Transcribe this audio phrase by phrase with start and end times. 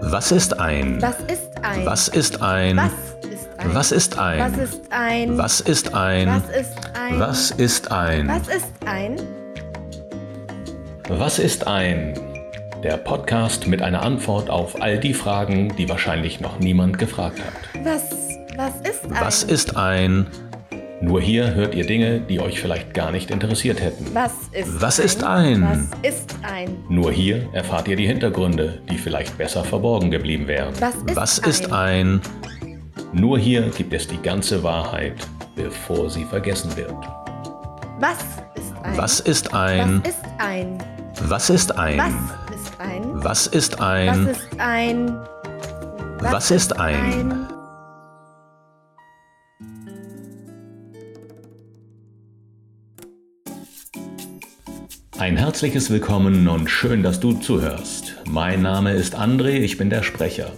[0.00, 1.00] Was ist ein?
[1.00, 1.86] Was ist ein?
[1.86, 2.76] Was ist ein?
[2.76, 3.74] Was ist ein?
[3.74, 5.38] Was ist ein?
[5.38, 6.28] Was ist ein?
[6.28, 7.18] Was ist ein?
[7.18, 8.28] Was ist ein?
[8.28, 9.16] Was ist ein?
[11.08, 11.64] Was ist?
[12.82, 17.84] Der Podcast mit einer Antwort auf all die Fragen, die wahrscheinlich noch niemand gefragt hat.
[17.84, 18.02] Was,
[18.56, 19.20] was ist ein?
[19.20, 20.26] Was ist ein?
[21.00, 24.06] Nur hier hört ihr Dinge, die euch vielleicht gar nicht interessiert hätten.
[24.14, 25.04] Was ist Was ein?
[25.06, 25.62] ist ein?
[25.62, 26.76] Was ist ein?
[26.88, 30.72] Nur hier erfahrt ihr die Hintergründe, die vielleicht besser verborgen geblieben wären.
[30.80, 31.50] Was ist Was ein?
[31.50, 32.20] ist ein?
[33.12, 35.14] Nur hier gibt es die ganze Wahrheit,
[35.54, 36.94] bevor sie vergessen wird.
[38.00, 38.16] Was
[38.54, 38.96] ist ein?
[38.96, 40.02] Was ist ein?
[40.02, 40.78] Was ist ein?
[41.28, 41.98] Was ist ein?
[41.98, 43.22] Was ist ein?
[43.22, 44.18] Was ist ein?
[44.18, 45.16] Was ist ein?
[46.20, 47.46] Was ist ein?
[55.18, 58.16] Ein herzliches Willkommen und schön, dass du zuhörst.
[58.28, 60.52] Mein Name ist André, ich bin der Sprecher.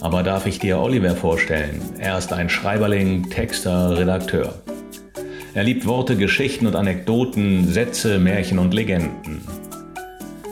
[0.00, 1.82] Aber darf ich dir Oliver vorstellen?
[1.98, 4.54] Er ist ein Schreiberling, Texter, Redakteur.
[5.52, 9.40] Er liebt Worte, Geschichten und Anekdoten, Sätze, Märchen und Legenden.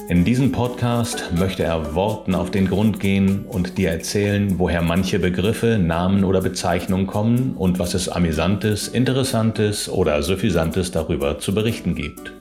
[0.08, 5.20] In diesem Podcast möchte er Worten auf den Grund gehen und dir erzählen, woher manche
[5.20, 11.94] Begriffe, Namen oder Bezeichnungen kommen und was es Amüsantes, Interessantes oder Suffisantes darüber zu berichten
[11.94, 12.32] gibt.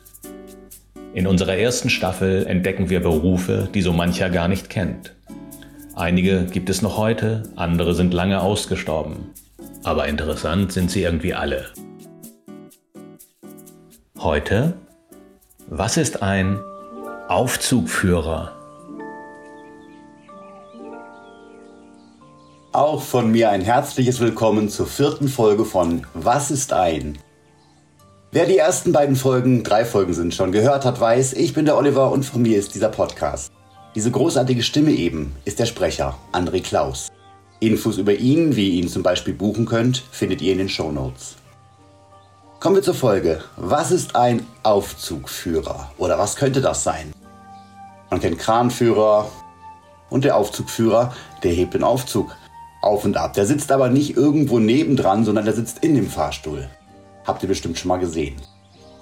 [1.13, 5.13] In unserer ersten Staffel entdecken wir Berufe, die so mancher gar nicht kennt.
[5.95, 9.29] Einige gibt es noch heute, andere sind lange ausgestorben.
[9.83, 11.65] Aber interessant sind sie irgendwie alle.
[14.17, 14.73] Heute?
[15.67, 16.59] Was ist ein
[17.27, 18.53] Aufzugführer?
[22.71, 27.19] Auch von mir ein herzliches Willkommen zur vierten Folge von Was ist ein?
[28.33, 31.77] Wer die ersten beiden Folgen, drei Folgen sind schon, gehört hat, weiß, ich bin der
[31.77, 33.51] Oliver und von mir ist dieser Podcast.
[33.93, 37.09] Diese großartige Stimme eben ist der Sprecher, André Klaus.
[37.59, 40.91] Infos über ihn, wie ihr ihn zum Beispiel buchen könnt, findet ihr in den Show
[40.91, 41.35] Notes.
[42.59, 43.43] Kommen wir zur Folge.
[43.55, 45.91] Was ist ein Aufzugführer?
[45.99, 47.13] Oder was könnte das sein?
[48.09, 49.29] Man kennt Kranführer
[50.09, 52.35] und der Aufzugführer, der hebt den Aufzug
[52.81, 53.33] auf und ab.
[53.33, 56.67] Der sitzt aber nicht irgendwo nebendran, sondern der sitzt in dem Fahrstuhl.
[57.25, 58.35] Habt ihr bestimmt schon mal gesehen.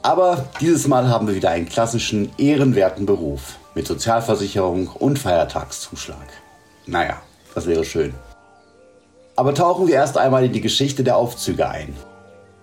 [0.03, 6.27] Aber dieses Mal haben wir wieder einen klassischen, ehrenwerten Beruf mit Sozialversicherung und Feiertagszuschlag.
[6.87, 7.21] Naja,
[7.53, 8.13] das wäre schön.
[9.35, 11.95] Aber tauchen wir erst einmal in die Geschichte der Aufzüge ein.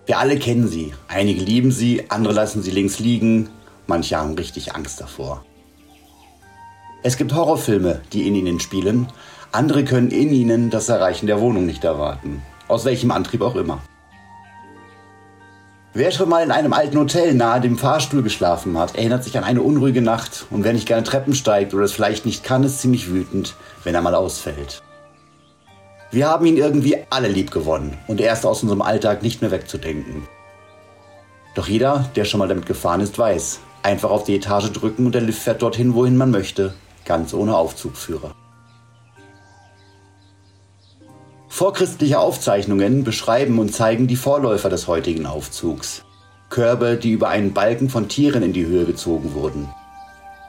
[0.06, 0.94] Wir alle kennen sie.
[1.06, 3.50] Einige lieben sie, andere lassen sie links liegen,
[3.86, 5.44] manche haben richtig Angst davor.
[7.02, 9.08] Es gibt Horrorfilme, die in ihnen spielen,
[9.52, 12.42] andere können in ihnen das Erreichen der Wohnung nicht erwarten.
[12.66, 13.80] Aus welchem Antrieb auch immer.
[15.98, 19.42] Wer schon mal in einem alten Hotel nahe dem Fahrstuhl geschlafen hat, erinnert sich an
[19.42, 22.80] eine unruhige Nacht und wer nicht gerne Treppen steigt oder es vielleicht nicht kann, ist
[22.80, 24.80] ziemlich wütend, wenn er mal ausfällt.
[26.12, 29.50] Wir haben ihn irgendwie alle lieb gewonnen und er ist aus unserem Alltag nicht mehr
[29.50, 30.28] wegzudenken.
[31.56, 35.16] Doch jeder, der schon mal damit gefahren ist, weiß, einfach auf die Etage drücken und
[35.16, 36.74] der Lift fährt dorthin, wohin man möchte,
[37.06, 38.36] ganz ohne Aufzugführer.
[41.58, 46.04] Vorchristliche Aufzeichnungen beschreiben und zeigen die Vorläufer des heutigen Aufzugs.
[46.50, 49.68] Körbe, die über einen Balken von Tieren in die Höhe gezogen wurden.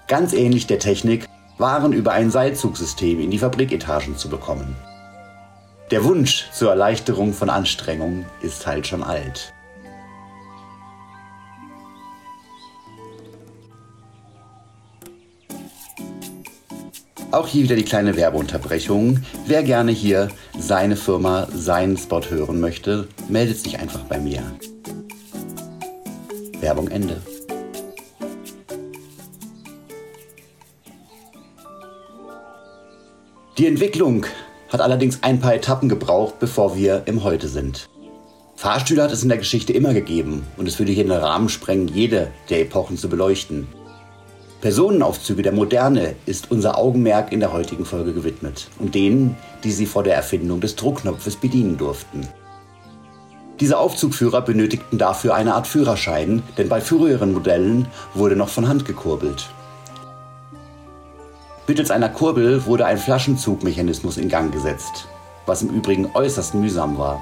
[0.08, 1.26] Ganz ähnlich der Technik,
[1.58, 4.76] Waren über ein Seilzugsystem in die Fabriketagen zu bekommen.
[5.90, 9.52] Der Wunsch zur Erleichterung von Anstrengung ist halt schon alt.
[17.32, 19.20] Auch hier wieder die kleine Werbeunterbrechung.
[19.46, 24.42] Wer gerne hier seine Firma, seinen Spot hören möchte, meldet sich einfach bei mir.
[26.60, 27.22] Werbung Ende.
[33.60, 34.26] Die Entwicklung
[34.70, 37.88] hat allerdings ein paar Etappen gebraucht, bevor wir im Heute sind.
[38.56, 41.88] Fahrstühle hat es in der Geschichte immer gegeben und es würde hier den Rahmen sprengen,
[41.90, 43.68] jede der Epochen zu beleuchten.
[44.62, 49.86] Personenaufzüge der Moderne ist unser Augenmerk in der heutigen Folge gewidmet und denen, die sie
[49.86, 52.28] vor der Erfindung des Druckknopfes bedienen durften.
[53.62, 58.84] Diese Aufzugführer benötigten dafür eine Art Führerschein, denn bei früheren Modellen wurde noch von Hand
[58.84, 59.50] gekurbelt.
[61.68, 65.08] Mittels einer Kurbel wurde ein Flaschenzugmechanismus in Gang gesetzt,
[65.46, 67.22] was im Übrigen äußerst mühsam war.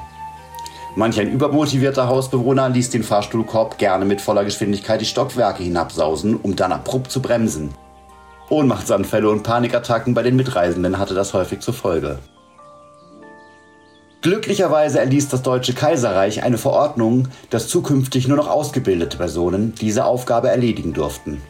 [0.97, 6.55] Manch ein übermotivierter Hausbewohner ließ den Fahrstuhlkorb gerne mit voller Geschwindigkeit die Stockwerke hinabsausen, um
[6.55, 7.69] dann abrupt zu bremsen.
[8.49, 12.17] Ohnmachtsanfälle und Panikattacken bei den Mitreisenden hatte das häufig zur Folge.
[14.23, 20.49] Glücklicherweise erließ das Deutsche Kaiserreich eine Verordnung, dass zukünftig nur noch ausgebildete Personen diese Aufgabe
[20.49, 21.43] erledigen durften.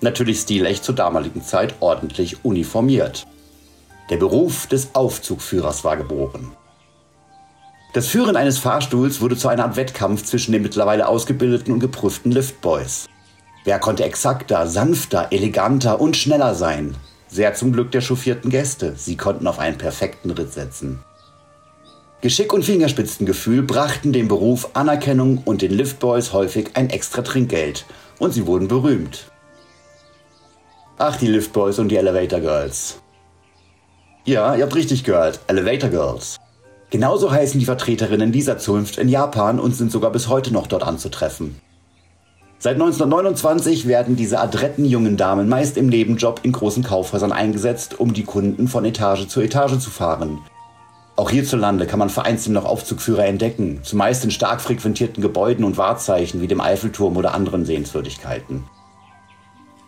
[0.00, 3.26] Natürlich stilecht zur damaligen Zeit ordentlich uniformiert.
[4.08, 6.52] Der Beruf des Aufzugführers war geboren.
[7.92, 12.30] Das Führen eines Fahrstuhls wurde zu einer Art Wettkampf zwischen den mittlerweile ausgebildeten und geprüften
[12.30, 13.08] Liftboys.
[13.64, 16.96] Wer konnte exakter, sanfter, eleganter und schneller sein?
[17.28, 18.94] Sehr zum Glück der chauffierten Gäste.
[18.96, 21.00] Sie konnten auf einen perfekten Ritt setzen.
[22.20, 27.86] Geschick und Fingerspitzengefühl brachten dem Beruf Anerkennung und den Liftboys häufig ein extra Trinkgeld.
[28.18, 29.30] Und sie wurden berühmt.
[30.96, 33.00] Ach, die Liftboys und die Elevator Girls.
[34.26, 35.40] Ja, ihr habt richtig gehört.
[35.48, 36.38] Elevator Girls.
[36.90, 40.82] Genauso heißen die Vertreterinnen dieser Zunft in Japan und sind sogar bis heute noch dort
[40.82, 41.54] anzutreffen.
[42.58, 48.12] Seit 1929 werden diese adretten jungen Damen meist im Nebenjob in großen Kaufhäusern eingesetzt, um
[48.12, 50.40] die Kunden von Etage zu Etage zu fahren.
[51.16, 56.42] Auch hierzulande kann man vereinzelt noch Aufzugführer entdecken, zumeist in stark frequentierten Gebäuden und Wahrzeichen
[56.42, 58.64] wie dem Eiffelturm oder anderen Sehenswürdigkeiten.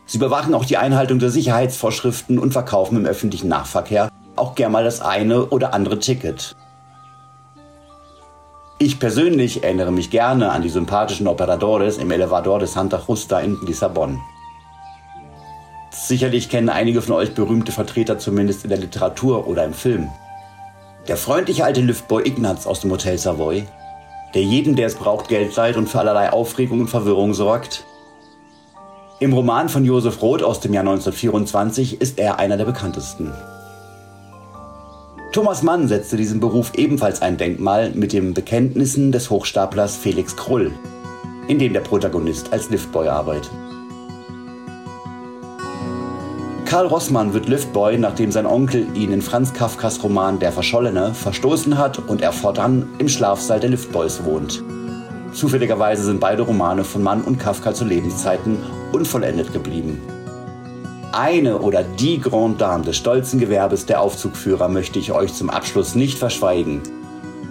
[0.07, 4.85] Sie überwachen auch die Einhaltung der Sicherheitsvorschriften und verkaufen im öffentlichen Nahverkehr auch gern mal
[4.85, 6.57] das eine oder andere Ticket.
[8.85, 13.57] Ich persönlich erinnere mich gerne an die sympathischen Operadores im Elevador de Santa Justa in
[13.65, 14.21] Lissabon.
[15.93, 20.09] Sicherlich kennen einige von euch berühmte Vertreter zumindest in der Literatur oder im Film.
[21.07, 23.63] Der freundliche alte Liftboy Ignaz aus dem Hotel Savoy,
[24.35, 27.85] der jedem, der es braucht, Geld leiht und für allerlei Aufregung und Verwirrung sorgt.
[29.21, 33.33] Im Roman von Josef Roth aus dem Jahr 1924 ist er einer der bekanntesten.
[35.33, 40.71] Thomas Mann setzte diesem Beruf ebenfalls ein Denkmal mit den Bekenntnissen des Hochstaplers Felix Krull,
[41.49, 43.51] in dem der Protagonist als Liftboy arbeitet.
[46.67, 51.79] Karl Rossmann wird Liftboy, nachdem sein Onkel ihn in Franz Kafkas Roman Der Verschollene verstoßen
[51.79, 54.63] hat und er fortan im Schlafsaal der Liftboys wohnt.
[55.33, 58.59] Zufälligerweise sind beide Romane von Mann und Kafka zu Lebenszeiten
[58.93, 59.99] unvollendet geblieben.
[61.15, 65.95] Eine oder die Grande Dame des stolzen Gewerbes der Aufzugführer möchte ich euch zum Abschluss
[65.95, 66.81] nicht verschweigen.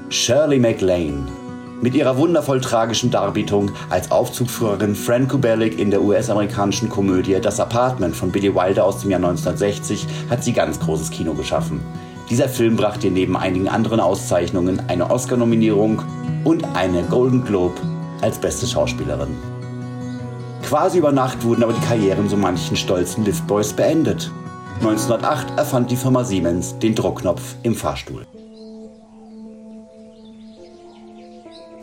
[0.09, 1.27] Shirley MacLaine.
[1.79, 8.15] Mit ihrer wundervoll tragischen Darbietung als Aufzugführerin Fran Kubelik in der US-amerikanischen Komödie Das Apartment
[8.15, 11.81] von Billy Wilder aus dem Jahr 1960 hat sie ganz großes Kino geschaffen.
[12.31, 16.01] Dieser Film brachte ihr neben einigen anderen Auszeichnungen eine Oscar-Nominierung
[16.45, 17.79] und eine Golden Globe
[18.21, 19.50] als beste Schauspielerin.
[20.71, 24.31] Quasi über Nacht wurden aber die Karrieren so manchen stolzen Liftboys beendet.
[24.79, 28.25] 1908 erfand die Firma Siemens den Druckknopf im Fahrstuhl.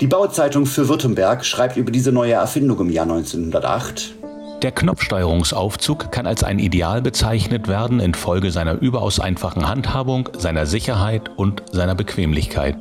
[0.00, 4.14] Die Bauzeitung für Württemberg schreibt über diese neue Erfindung im Jahr 1908.
[4.62, 11.31] Der Knopfsteuerungsaufzug kann als ein Ideal bezeichnet werden infolge seiner überaus einfachen Handhabung, seiner Sicherheit
[11.37, 12.79] und seiner Bequemlichkeit.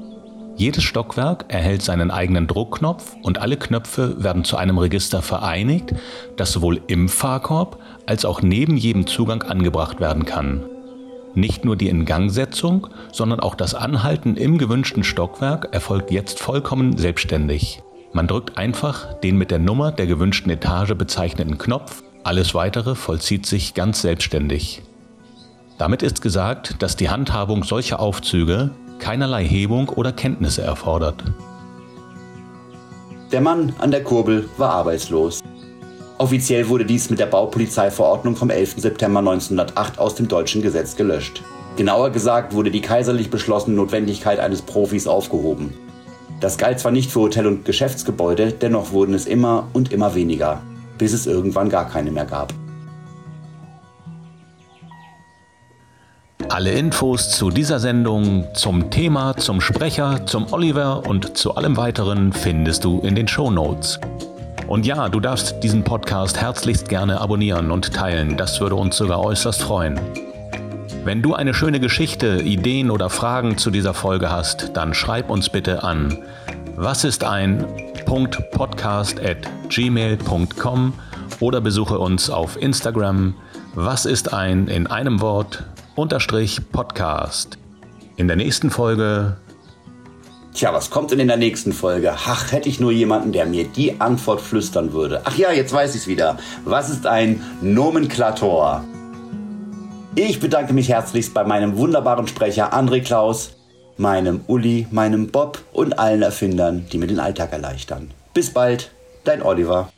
[0.58, 5.94] Jedes Stockwerk erhält seinen eigenen Druckknopf und alle Knöpfe werden zu einem Register vereinigt,
[6.36, 10.64] das sowohl im Fahrkorb als auch neben jedem Zugang angebracht werden kann.
[11.36, 17.84] Nicht nur die Ingangsetzung, sondern auch das Anhalten im gewünschten Stockwerk erfolgt jetzt vollkommen selbstständig.
[18.12, 23.46] Man drückt einfach den mit der Nummer der gewünschten Etage bezeichneten Knopf, alles weitere vollzieht
[23.46, 24.82] sich ganz selbstständig.
[25.78, 31.24] Damit ist gesagt, dass die Handhabung solcher Aufzüge keinerlei Hebung oder Kenntnisse erfordert.
[33.32, 35.42] Der Mann an der Kurbel war arbeitslos.
[36.18, 38.76] Offiziell wurde dies mit der Baupolizeiverordnung vom 11.
[38.78, 41.44] September 1908 aus dem deutschen Gesetz gelöscht.
[41.76, 45.74] Genauer gesagt wurde die kaiserlich beschlossene Notwendigkeit eines Profis aufgehoben.
[46.40, 50.62] Das galt zwar nicht für Hotel- und Geschäftsgebäude, dennoch wurden es immer und immer weniger,
[50.98, 52.54] bis es irgendwann gar keine mehr gab.
[56.50, 62.32] Alle Infos zu dieser Sendung, zum Thema, zum Sprecher, zum Oliver und zu allem weiteren
[62.32, 64.00] findest du in den Show Notes.
[64.68, 69.20] Und ja, du darfst diesen Podcast herzlichst gerne abonnieren und teilen, das würde uns sogar
[69.20, 70.00] äußerst freuen.
[71.04, 75.50] Wenn du eine schöne Geschichte, Ideen oder Fragen zu dieser Folge hast, dann schreib uns
[75.50, 76.18] bitte an
[76.80, 77.66] was ist ein
[78.52, 79.38] Podcast at
[79.68, 80.94] gmail.com
[81.40, 83.34] oder besuche uns auf Instagram
[83.74, 85.64] was ist ein in einem Wort
[85.98, 87.58] Podcast.
[88.18, 89.38] In der nächsten Folge.
[90.54, 92.14] Tja, was kommt denn in der nächsten Folge?
[92.14, 95.22] Ach, hätte ich nur jemanden, der mir die Antwort flüstern würde.
[95.24, 96.38] Ach ja, jetzt weiß ich es wieder.
[96.66, 98.84] Was ist ein Nomenklator?
[100.14, 103.56] Ich bedanke mich herzlichst bei meinem wunderbaren Sprecher André Klaus,
[103.98, 108.12] meinem Uli, meinem Bob und allen Erfindern, die mir den Alltag erleichtern.
[108.36, 108.92] Bis bald,
[109.24, 109.90] dein Oliver.